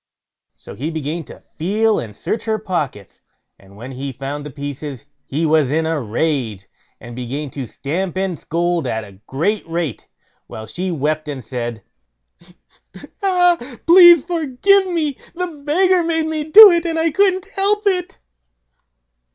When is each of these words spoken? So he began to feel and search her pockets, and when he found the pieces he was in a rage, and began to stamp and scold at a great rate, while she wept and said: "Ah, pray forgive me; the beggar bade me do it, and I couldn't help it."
So 0.55 0.73
he 0.73 0.89
began 0.89 1.23
to 1.25 1.41
feel 1.59 1.99
and 1.99 2.17
search 2.17 2.45
her 2.45 2.57
pockets, 2.57 3.21
and 3.59 3.77
when 3.77 3.91
he 3.91 4.11
found 4.11 4.43
the 4.43 4.49
pieces 4.49 5.05
he 5.27 5.45
was 5.45 5.69
in 5.69 5.85
a 5.85 6.01
rage, 6.01 6.67
and 6.99 7.15
began 7.15 7.51
to 7.51 7.67
stamp 7.67 8.17
and 8.17 8.39
scold 8.39 8.87
at 8.87 9.03
a 9.03 9.19
great 9.27 9.63
rate, 9.69 10.07
while 10.47 10.65
she 10.65 10.89
wept 10.89 11.27
and 11.27 11.45
said: 11.45 11.83
"Ah, 13.21 13.57
pray 13.85 14.15
forgive 14.15 14.87
me; 14.87 15.17
the 15.35 15.45
beggar 15.45 16.01
bade 16.01 16.25
me 16.25 16.45
do 16.45 16.71
it, 16.71 16.83
and 16.83 16.97
I 16.97 17.11
couldn't 17.11 17.45
help 17.55 17.85
it." 17.85 18.17